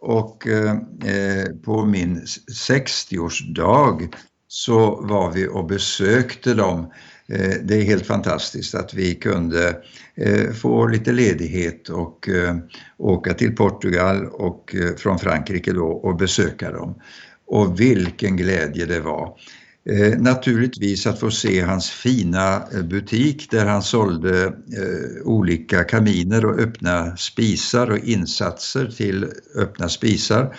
och 0.00 0.46
eh, 0.46 0.70
eh 1.04 1.46
på 1.64 1.84
min 1.84 2.20
60-årsdag 2.68 4.14
så 4.48 5.06
var 5.06 5.30
vi 5.30 5.48
och 5.48 5.66
besökte 5.66 6.54
dem. 6.54 6.90
Eh, 7.32 7.54
det 7.62 7.74
är 7.74 7.82
helt 7.82 8.06
fantastiskt 8.06 8.74
att 8.74 8.94
vi 8.94 9.14
kunde 9.14 9.76
eh, 10.14 10.52
få 10.52 10.86
lite 10.86 11.12
ledighet 11.12 11.88
och 11.88 12.28
eh, 12.28 12.56
åka 12.96 13.34
till 13.34 13.56
Portugal 13.56 14.26
och 14.26 14.74
från 14.96 15.18
Frankrike 15.18 15.72
då 15.72 15.86
och 15.86 16.16
besöka 16.16 16.72
dem. 16.72 16.94
Och 17.46 17.80
vilken 17.80 18.36
glädje 18.36 18.86
det 18.86 19.00
var. 19.00 19.36
Eh, 19.90 20.18
naturligtvis 20.18 21.06
att 21.06 21.20
få 21.20 21.30
se 21.30 21.60
hans 21.60 21.90
fina 21.90 22.62
butik 22.84 23.50
där 23.50 23.66
han 23.66 23.82
sålde 23.82 24.44
eh, 24.46 25.22
olika 25.24 25.84
kaminer 25.84 26.44
och 26.44 26.58
öppna 26.58 27.16
spisar 27.16 27.90
och 27.90 27.98
insatser 27.98 28.86
till 28.86 29.26
öppna 29.56 29.88
spisar. 29.88 30.56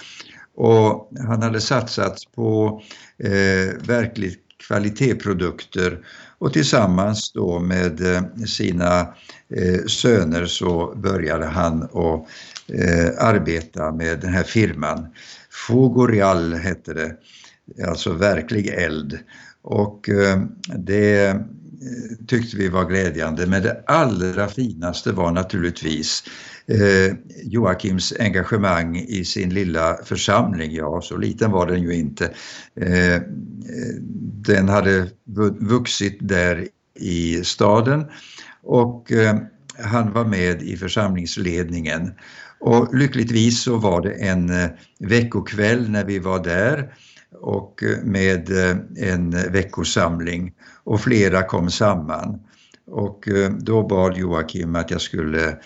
Och 0.55 1.11
han 1.27 1.41
hade 1.41 1.61
satsat 1.61 2.17
på 2.35 2.81
eh, 3.23 3.87
verkligt 3.87 4.39
kvalitetsprodukter 4.67 5.99
och 6.39 6.53
tillsammans 6.53 7.31
då 7.31 7.59
med 7.59 8.15
eh, 8.15 8.21
sina 8.45 8.99
eh, 9.55 9.85
söner 9.87 10.45
så 10.45 10.93
började 10.95 11.45
han 11.45 11.83
att 11.83 12.27
eh, 12.67 13.27
arbeta 13.27 13.91
med 13.91 14.19
den 14.19 14.33
här 14.33 14.43
firman. 14.43 15.07
Fogorial 15.67 16.53
hette 16.53 16.93
det 16.93 17.15
alltså 17.87 18.13
verklig 18.13 18.67
eld. 18.67 19.19
Och 19.61 20.09
det 20.77 21.35
tyckte 22.27 22.57
vi 22.57 22.67
var 22.67 22.85
glädjande. 22.85 23.47
Men 23.47 23.63
det 23.63 23.83
allra 23.87 24.47
finaste 24.47 25.11
var 25.11 25.31
naturligtvis 25.31 26.23
Joakims 27.43 28.13
engagemang 28.19 28.97
i 28.97 29.25
sin 29.25 29.53
lilla 29.53 29.97
församling. 30.03 30.71
Ja, 30.71 31.01
så 31.01 31.17
liten 31.17 31.51
var 31.51 31.67
den 31.67 31.81
ju 31.81 31.95
inte. 31.95 32.31
Den 34.45 34.69
hade 34.69 35.07
vuxit 35.59 36.17
där 36.21 36.67
i 36.95 37.43
staden 37.43 38.05
och 38.63 39.11
eh, 39.11 39.35
han 39.83 40.13
var 40.13 40.25
med 40.25 40.61
i 40.61 40.77
församlingsledningen. 40.77 42.11
Och 42.59 42.95
lyckligtvis 42.95 43.63
så 43.63 43.77
var 43.77 44.01
det 44.01 44.11
en 44.11 44.49
eh, 44.49 44.69
veckokväll 44.99 45.89
när 45.89 46.05
vi 46.05 46.19
var 46.19 46.43
där 46.43 46.93
och 47.41 47.83
eh, 47.83 48.03
med 48.03 48.49
en 48.97 49.31
veckosamling 49.31 50.53
och 50.83 51.01
flera 51.01 51.43
kom 51.43 51.71
samman. 51.71 52.39
Och 52.91 53.27
då 53.59 53.87
bad 53.87 54.17
Joakim 54.17 54.75
att 54.75 54.91
jag 54.91 55.01
skulle 55.01 55.57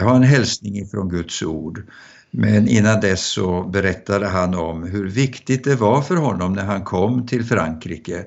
ha 0.00 0.16
en 0.16 0.22
hälsning 0.22 0.76
ifrån 0.78 1.08
Guds 1.08 1.42
ord. 1.42 1.82
Men 2.30 2.68
innan 2.68 3.00
dess 3.00 3.26
så 3.26 3.62
berättade 3.62 4.26
han 4.26 4.54
om 4.54 4.82
hur 4.82 5.08
viktigt 5.08 5.64
det 5.64 5.74
var 5.74 6.02
för 6.02 6.16
honom 6.16 6.52
när 6.52 6.64
han 6.64 6.84
kom 6.84 7.26
till 7.26 7.44
Frankrike. 7.44 8.24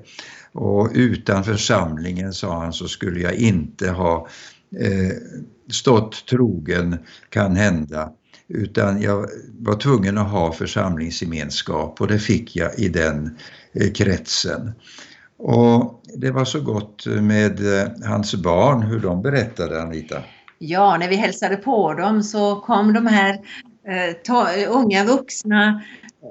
Och 0.53 0.89
utan 0.93 1.43
församlingen, 1.43 2.33
sa 2.33 2.59
han, 2.59 2.73
så 2.73 2.87
skulle 2.87 3.19
jag 3.19 3.33
inte 3.33 3.91
ha 3.91 4.27
eh, 4.79 5.15
stått 5.71 6.25
trogen, 6.25 6.97
kan 7.29 7.55
hända, 7.55 8.09
utan 8.47 9.01
jag 9.01 9.27
var 9.59 9.75
tvungen 9.75 10.17
att 10.17 10.31
ha 10.31 10.51
församlingsgemenskap 10.51 12.01
och 12.01 12.07
det 12.07 12.19
fick 12.19 12.55
jag 12.55 12.79
i 12.79 12.89
den 12.89 13.37
eh, 13.73 13.91
kretsen. 13.91 14.71
Och 15.37 16.03
det 16.15 16.31
var 16.31 16.45
så 16.45 16.61
gott 16.61 17.05
med 17.05 17.79
eh, 17.79 17.87
hans 18.05 18.35
barn, 18.35 18.81
hur 18.81 18.99
de 18.99 19.21
berättade 19.21 19.81
Anita. 19.81 20.23
Ja, 20.59 20.97
när 20.97 21.09
vi 21.09 21.15
hälsade 21.15 21.55
på 21.55 21.93
dem 21.93 22.23
så 22.23 22.55
kom 22.55 22.93
de 22.93 23.07
här 23.07 23.39
Eh, 23.87 24.13
ta, 24.23 24.47
unga 24.67 25.03
vuxna, 25.03 25.81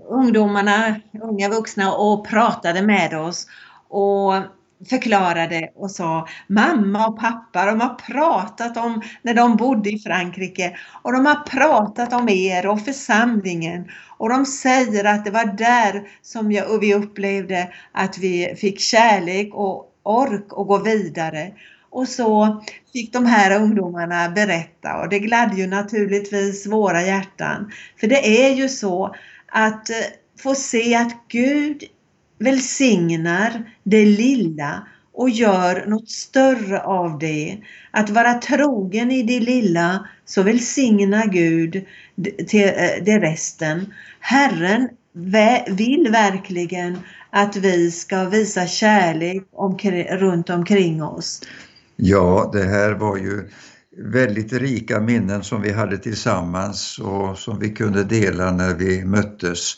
ungdomarna, 0.08 1.00
unga 1.22 1.48
vuxna 1.48 1.94
och 1.94 2.28
pratade 2.28 2.82
med 2.82 3.20
oss. 3.20 3.46
Och 3.88 4.34
förklarade 4.88 5.70
och 5.74 5.90
sa 5.90 6.28
mamma 6.46 7.06
och 7.06 7.20
pappa, 7.20 7.66
de 7.66 7.80
har 7.80 7.94
pratat 7.94 8.76
om 8.76 9.02
när 9.22 9.34
de 9.34 9.56
bodde 9.56 9.90
i 9.90 9.98
Frankrike 9.98 10.76
och 11.02 11.12
de 11.12 11.26
har 11.26 11.44
pratat 11.44 12.12
om 12.12 12.28
er 12.28 12.66
och 12.66 12.84
församlingen 12.84 13.88
och 14.18 14.28
de 14.28 14.46
säger 14.46 15.04
att 15.04 15.24
det 15.24 15.30
var 15.30 15.44
där 15.44 16.08
som 16.22 16.52
jag, 16.52 16.70
och 16.70 16.82
vi 16.82 16.94
upplevde 16.94 17.72
att 17.92 18.18
vi 18.18 18.54
fick 18.56 18.80
kärlek 18.80 19.54
och 19.54 19.86
ork 20.02 20.46
att 20.50 20.66
gå 20.66 20.78
vidare. 20.78 21.52
Och 21.90 22.08
så 22.08 22.62
fick 22.92 23.12
de 23.12 23.26
här 23.26 23.62
ungdomarna 23.62 24.28
berätta 24.28 25.00
och 25.00 25.08
det 25.08 25.18
gladde 25.18 25.56
ju 25.56 25.66
naturligtvis 25.66 26.66
våra 26.66 27.02
hjärtan. 27.02 27.72
För 28.00 28.06
det 28.06 28.44
är 28.44 28.54
ju 28.54 28.68
så 28.68 29.14
att 29.46 29.90
eh, 29.90 29.96
få 30.42 30.54
se 30.54 30.94
att 30.94 31.16
Gud 31.28 31.84
välsignar 32.38 33.70
det 33.84 34.04
lilla 34.04 34.86
och 35.12 35.30
gör 35.30 35.86
något 35.86 36.10
större 36.10 36.80
av 36.80 37.18
det. 37.18 37.58
Att 37.90 38.10
vara 38.10 38.34
trogen 38.34 39.10
i 39.10 39.22
det 39.22 39.40
lilla 39.40 40.08
så 40.24 40.42
välsignar 40.42 41.26
Gud 41.26 41.84
till 42.48 42.64
eh, 42.64 43.04
det 43.04 43.18
resten. 43.18 43.94
Herren 44.20 44.88
vill 45.66 46.08
verkligen 46.12 46.98
att 47.30 47.56
vi 47.56 47.90
ska 47.90 48.24
visa 48.24 48.66
kärlek 48.66 49.42
omkring, 49.52 50.04
runt 50.04 50.50
omkring 50.50 51.02
oss. 51.02 51.40
Ja, 52.02 52.50
det 52.52 52.64
här 52.64 52.92
var 52.92 53.16
ju 53.16 53.48
väldigt 53.96 54.52
rika 54.52 55.00
minnen 55.00 55.42
som 55.44 55.62
vi 55.62 55.72
hade 55.72 55.98
tillsammans 55.98 56.98
och 56.98 57.38
som 57.38 57.58
vi 57.58 57.68
kunde 57.68 58.04
dela 58.04 58.50
när 58.50 58.74
vi 58.74 59.04
möttes. 59.04 59.74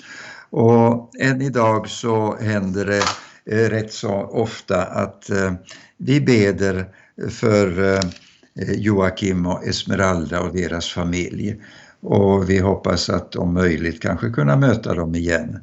Och 0.51 1.11
än 1.21 1.43
idag 1.43 1.89
så 1.89 2.37
händer 2.37 2.85
det 2.85 3.03
eh, 3.57 3.71
rätt 3.71 3.93
så 3.93 4.13
ofta 4.13 4.83
att 4.83 5.31
eh, 5.31 5.53
vi 5.99 6.21
beder 6.21 6.87
för 7.31 7.95
eh, 7.95 8.01
Joakim 8.75 9.47
och 9.47 9.67
Esmeralda 9.67 10.41
och 10.41 10.57
deras 10.57 10.89
familj. 10.89 11.63
Och 12.01 12.51
vi 12.51 12.59
hoppas 12.59 13.11
att 13.11 13.37
om 13.37 13.55
möjligt 13.55 14.03
kanske 14.03 14.31
kunna 14.31 14.57
möta 14.57 14.95
dem 14.95 15.15
igen. 15.15 15.59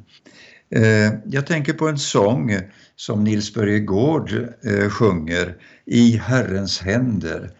Eh, 0.74 1.12
jag 1.24 1.46
tänker 1.46 1.72
på 1.72 1.88
en 1.88 1.98
sång 1.98 2.58
som 2.96 3.24
Nils 3.24 3.54
Börje 3.54 3.80
Gård 3.80 4.32
eh, 4.64 4.88
sjunger, 4.88 5.56
I 5.86 6.16
Herrens 6.16 6.80
händer. 6.80 7.50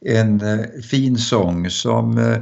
En 0.00 0.40
eh, 0.40 0.66
fin 0.90 1.18
sång 1.18 1.70
som 1.70 2.36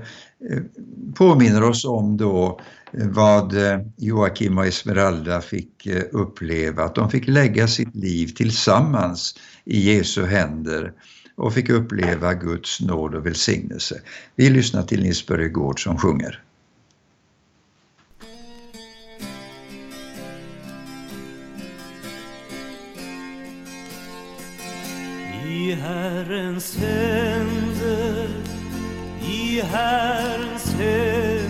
påminner 1.15 1.63
oss 1.63 1.85
om 1.85 2.17
då 2.17 2.61
vad 2.93 3.55
Joakim 3.97 4.59
och 4.59 4.67
Esmeralda 4.67 5.41
fick 5.41 5.87
uppleva, 6.13 6.85
att 6.85 6.95
de 6.95 7.11
fick 7.11 7.29
lägga 7.29 7.69
sitt 7.69 7.97
liv 7.97 8.27
tillsammans 8.27 9.35
i 9.65 9.93
Jesu 9.93 10.27
händer 10.27 10.93
och 11.37 11.55
fick 11.55 11.69
uppleva 11.69 12.35
Guds 12.35 12.81
nåd 12.81 13.15
och 13.15 13.27
välsignelse. 13.27 14.01
Vi 14.37 14.51
lyssnar 14.51 14.83
till 14.83 15.03
Nils 15.03 15.27
Börje 15.27 15.49
Gård 15.49 15.83
som 15.83 15.99
sjunger. 15.99 16.43
I 25.47 25.73
Herrens 25.73 26.77
händer, 26.77 28.29
i 29.23 29.61
Herrens 29.61 30.73
händer 30.73 31.49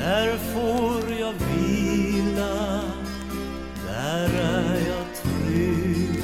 där 0.00 0.36
får 0.36 1.12
jag 1.20 1.32
vila, 1.32 2.80
där 3.86 4.30
är 4.42 4.74
jag 4.88 5.06
trygg. 5.22 6.22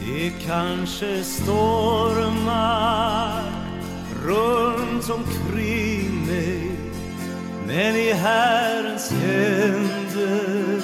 Det 0.00 0.32
kanske 0.46 1.24
stormar 1.24 2.62
runt 4.24 5.10
omkring 5.10 6.26
mig, 6.26 6.70
men 7.66 7.96
i 7.96 8.12
Herrens 8.12 9.10
händer, 9.10 10.82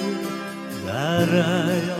där 0.85 1.27
är 1.33 1.89
jag 1.89 1.98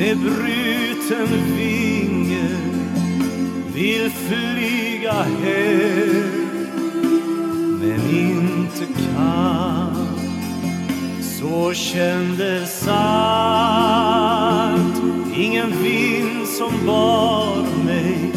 med 0.00 0.18
bruten 0.18 1.28
vinge 1.56 2.48
vill 3.74 4.10
flyga 4.10 5.12
hem 5.12 6.50
men 7.80 8.00
inte 8.10 8.86
kan. 8.86 10.06
Så 11.22 11.72
kändes 11.74 12.88
allt 12.88 13.82
ingen 15.36 15.82
vind 15.82 16.48
som 16.48 16.86
bar 16.86 17.66
mig. 17.84 18.32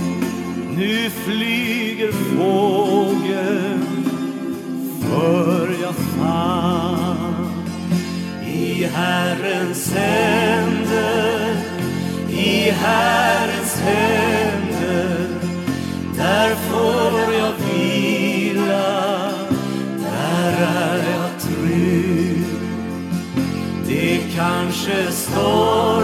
Nu 0.78 1.10
flyger 1.10 2.12
fågeln 2.12 3.86
för 5.02 5.69
jag 5.82 5.95
fann 5.95 7.13
i 8.47 8.84
Herrens 8.84 9.93
händer, 9.93 10.72
Herrens 12.84 13.82
händer, 13.82 15.28
där 16.17 16.56
får 16.56 17.34
jag 17.34 17.54
vila, 17.65 19.32
där 20.00 20.54
är 20.78 20.98
jag 20.98 21.41
trygg. 21.41 22.46
Det 23.88 24.19
kanske 24.36 25.12
stormar 25.12 26.03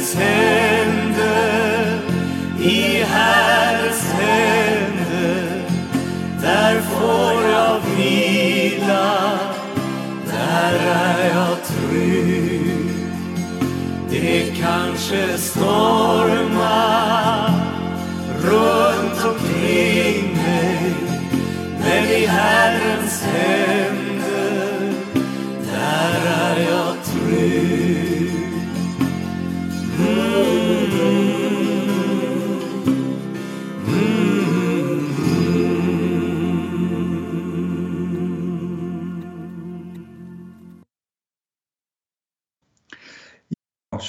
Herrens 0.00 0.14
händer, 0.14 2.00
i 2.60 3.02
Herrens 3.02 4.12
händer. 4.12 5.62
Där 6.42 6.80
får 6.80 7.50
jag 7.50 7.80
vila, 7.96 9.38
där 10.26 10.74
är 10.74 11.34
jag 11.34 11.56
trygg. 11.64 12.90
Det 14.10 14.44
kanske 14.60 15.38
står 15.38 15.89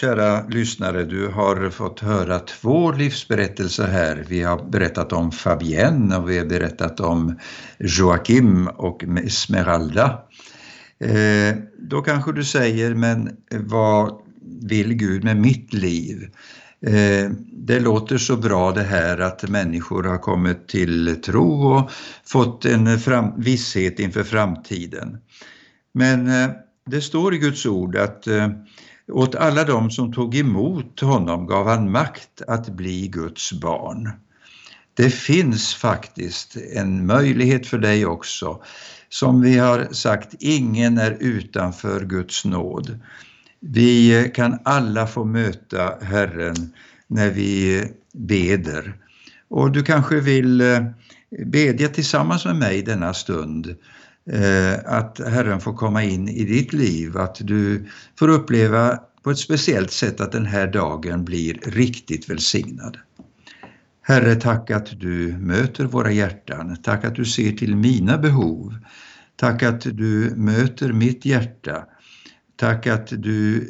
kära 0.01 0.47
lyssnare, 0.47 1.03
du 1.03 1.27
har 1.27 1.69
fått 1.69 1.99
höra 1.99 2.39
två 2.39 2.91
livsberättelser 2.91 3.87
här. 3.87 4.25
Vi 4.27 4.41
har 4.41 4.69
berättat 4.69 5.13
om 5.13 5.31
Fabienne 5.31 6.17
och 6.17 6.29
vi 6.29 6.37
har 6.37 6.45
berättat 6.45 6.99
om 6.99 7.39
Joakim 7.79 8.67
och 8.67 9.03
Esmeralda. 9.03 10.19
Eh, 10.99 11.55
då 11.77 12.01
kanske 12.01 12.31
du 12.31 12.43
säger, 12.43 12.93
men 12.93 13.29
vad 13.51 14.21
vill 14.61 14.93
Gud 14.93 15.23
med 15.23 15.37
mitt 15.37 15.73
liv? 15.73 16.29
Eh, 16.85 17.31
det 17.53 17.79
låter 17.79 18.17
så 18.17 18.37
bra 18.37 18.71
det 18.71 18.83
här 18.83 19.17
att 19.17 19.49
människor 19.49 20.03
har 20.03 20.17
kommit 20.17 20.67
till 20.67 21.21
tro 21.25 21.73
och 21.73 21.91
fått 22.25 22.65
en 22.65 22.99
fram, 22.99 23.41
visshet 23.41 23.99
inför 23.99 24.23
framtiden. 24.23 25.17
Men 25.93 26.27
eh, 26.27 26.49
det 26.85 27.01
står 27.01 27.35
i 27.35 27.37
Guds 27.37 27.65
ord 27.65 27.95
att 27.95 28.27
eh, 28.27 28.49
åt 29.11 29.35
alla 29.35 29.63
dem 29.63 29.91
som 29.91 30.13
tog 30.13 30.35
emot 30.35 30.99
honom 30.99 31.47
gav 31.47 31.67
han 31.67 31.91
makt 31.91 32.41
att 32.47 32.69
bli 32.69 33.07
Guds 33.07 33.53
barn. 33.53 34.09
Det 34.93 35.09
finns 35.09 35.75
faktiskt 35.75 36.57
en 36.73 37.05
möjlighet 37.05 37.67
för 37.67 37.77
dig 37.77 38.05
också. 38.05 38.61
Som 39.09 39.41
vi 39.41 39.57
har 39.57 39.87
sagt, 39.91 40.35
ingen 40.39 40.97
är 40.97 41.17
utanför 41.19 42.05
Guds 42.05 42.45
nåd. 42.45 42.99
Vi 43.59 44.31
kan 44.35 44.59
alla 44.63 45.07
få 45.07 45.23
möta 45.23 45.93
Herren 46.01 46.73
när 47.07 47.29
vi 47.29 47.83
beder. 48.13 48.93
Och 49.49 49.71
du 49.71 49.83
kanske 49.83 50.19
vill 50.19 50.61
eh, 50.61 50.83
bedja 51.45 51.87
tillsammans 51.87 52.45
med 52.45 52.55
mig 52.55 52.81
denna 52.81 53.13
stund 53.13 53.67
eh, 53.67 53.75
Eh, 54.29 54.79
att 54.85 55.19
Herren 55.19 55.61
får 55.61 55.73
komma 55.73 56.03
in 56.03 56.29
i 56.29 56.43
ditt 56.43 56.73
liv, 56.73 57.17
att 57.17 57.35
du 57.39 57.87
får 58.19 58.27
uppleva 58.27 58.99
på 59.23 59.31
ett 59.31 59.37
speciellt 59.37 59.91
sätt 59.91 60.21
att 60.21 60.31
den 60.31 60.45
här 60.45 60.67
dagen 60.67 61.25
blir 61.25 61.59
riktigt 61.63 62.29
välsignad. 62.29 62.97
Herre, 64.01 64.35
tack 64.35 64.71
att 64.71 64.99
du 64.99 65.37
möter 65.37 65.85
våra 65.85 66.11
hjärtan. 66.11 66.77
Tack 66.83 67.05
att 67.05 67.15
du 67.15 67.25
ser 67.25 67.51
till 67.51 67.75
mina 67.75 68.17
behov. 68.17 68.75
Tack 69.35 69.63
att 69.63 69.81
du 69.81 70.33
möter 70.35 70.93
mitt 70.93 71.25
hjärta. 71.25 71.85
Tack 72.55 72.87
att 72.87 73.07
du 73.07 73.69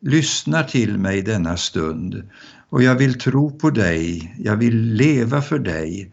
lyssnar 0.00 0.62
till 0.62 0.98
mig 0.98 1.22
denna 1.22 1.56
stund. 1.56 2.22
Och 2.68 2.82
jag 2.82 2.94
vill 2.94 3.18
tro 3.18 3.58
på 3.58 3.70
dig, 3.70 4.34
jag 4.38 4.56
vill 4.56 4.94
leva 4.94 5.42
för 5.42 5.58
dig. 5.58 6.12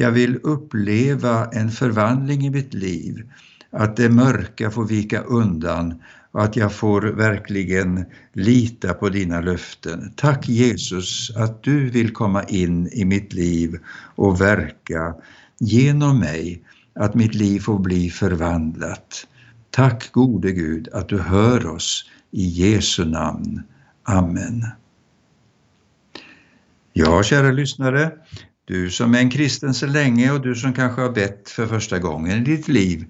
Jag 0.00 0.10
vill 0.12 0.38
uppleva 0.42 1.46
en 1.52 1.70
förvandling 1.70 2.46
i 2.46 2.50
mitt 2.50 2.74
liv. 2.74 3.30
Att 3.70 3.96
det 3.96 4.08
mörka 4.08 4.70
får 4.70 4.84
vika 4.84 5.22
undan 5.22 6.02
och 6.32 6.44
att 6.44 6.56
jag 6.56 6.72
får 6.72 7.02
verkligen 7.02 8.04
lita 8.32 8.94
på 8.94 9.08
dina 9.08 9.40
löften. 9.40 10.12
Tack 10.16 10.48
Jesus 10.48 11.36
att 11.36 11.62
du 11.62 11.90
vill 11.90 12.12
komma 12.12 12.42
in 12.42 12.88
i 12.92 13.04
mitt 13.04 13.32
liv 13.32 13.78
och 14.14 14.40
verka 14.40 15.14
genom 15.58 16.18
mig, 16.18 16.62
att 16.94 17.14
mitt 17.14 17.34
liv 17.34 17.60
får 17.60 17.78
bli 17.78 18.10
förvandlat. 18.10 19.26
Tack 19.70 20.12
gode 20.12 20.52
Gud 20.52 20.88
att 20.92 21.08
du 21.08 21.18
hör 21.18 21.66
oss 21.66 22.10
i 22.30 22.44
Jesu 22.44 23.04
namn. 23.04 23.62
Amen. 24.02 24.66
Ja, 26.92 27.22
kära 27.22 27.52
lyssnare, 27.52 28.12
du 28.68 28.90
som 28.90 29.14
är 29.14 29.18
en 29.18 29.30
kristen 29.30 29.74
så 29.74 29.86
länge 29.86 30.32
och 30.32 30.40
du 30.40 30.54
som 30.54 30.72
kanske 30.72 31.02
har 31.02 31.10
bett 31.10 31.50
för 31.50 31.66
första 31.66 31.98
gången 31.98 32.38
i 32.38 32.44
ditt 32.44 32.68
liv. 32.68 33.04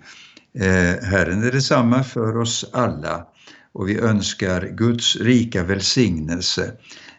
Eh, 0.59 1.05
Herren 1.05 1.43
är 1.43 1.53
detsamma 1.53 2.05
för 2.05 2.37
oss 2.37 2.71
alla 2.73 3.27
och 3.73 3.89
vi 3.89 3.99
önskar 3.99 4.69
Guds 4.77 5.17
rika 5.17 5.65
välsignelse. 5.65 6.73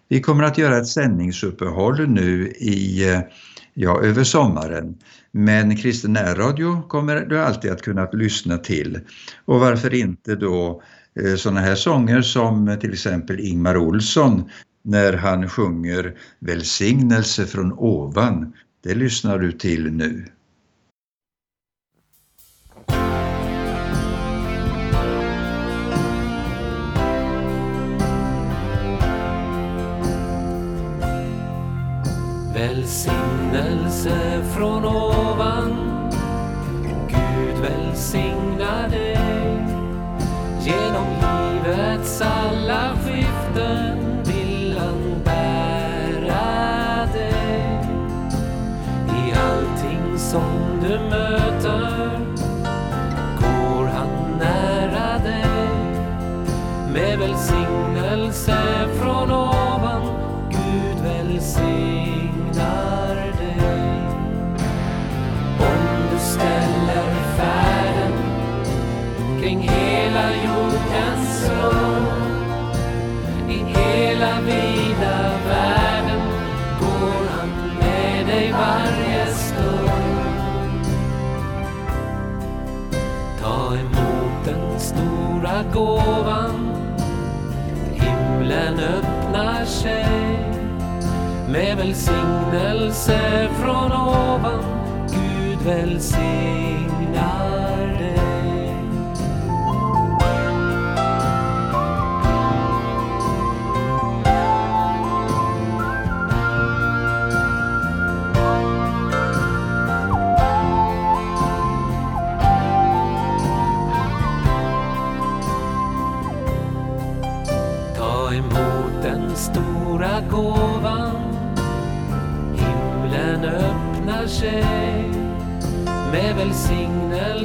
Vi 0.08 0.21
kommer 0.21 0.43
att 0.43 0.58
göra 0.58 0.78
ett 0.78 0.88
sändningsuppehåll 0.88 2.10
nu 2.10 2.47
i, 2.47 3.10
eh, 3.10 3.19
ja, 3.73 4.02
över 4.02 4.23
sommaren. 4.23 4.97
Men 5.32 5.78
kristen 5.78 6.13
närradio 6.13 6.82
kommer 6.82 7.21
du 7.21 7.39
alltid 7.39 7.71
att 7.71 7.82
kunna 7.82 8.10
lyssna 8.12 8.58
till. 8.58 8.99
Och 9.45 9.60
varför 9.60 9.93
inte 9.93 10.36
då 10.36 10.82
eh, 11.21 11.36
sådana 11.36 11.62
här 11.62 11.75
sånger 11.75 12.21
som 12.21 12.78
till 12.82 12.93
exempel 12.93 13.39
Ingmar 13.39 13.78
Olsson 13.78 14.49
när 14.89 15.13
han 15.13 15.49
sjunger 15.49 16.15
Välsignelse 16.39 17.45
från 17.45 17.73
ovan. 17.73 18.54
Det 18.84 18.95
lyssnar 18.95 19.39
du 19.39 19.52
till 19.52 19.91
nu. 19.91 20.25
Välsignelse 32.54 34.45
från 34.56 34.86
ovan 34.86 35.89
Gud 37.10 37.58
välsignelse 37.62 38.48
med 56.93 57.19
välsignelse 57.19 58.58
från 59.02 59.32
ovan. 59.32 60.02
Gud 60.49 61.04
välsignar 61.04 62.25
dig. 63.15 64.02
Om 65.60 66.10
du 66.12 66.19
ställer 66.19 67.13
färden 67.38 68.13
kring 69.41 69.60
hela 69.60 70.30
jordens 70.32 71.49
rund 71.49 72.08
i 73.49 73.58
hela 73.58 74.41
vida 74.41 75.32
världen 75.47 76.21
går 76.80 77.30
han 77.30 77.49
med 77.80 78.28
dig 78.28 78.52
varje 78.52 79.25
stund. 79.34 79.89
Ta 83.41 83.75
emot 83.75 84.45
den 84.45 84.80
stora 84.80 85.63
gåvan. 85.73 86.48
Välsignelse 91.89 93.49
från 93.62 93.91
ovan. 93.91 94.63
Gud 95.10 95.62
välsign 95.65 96.68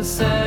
med 0.04 0.43